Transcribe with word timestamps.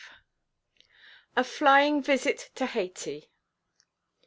_A 1.35 1.43
FLYING 1.43 2.01
VISIT 2.01 2.49
TO 2.55 2.65
HAYTI. 2.65 3.29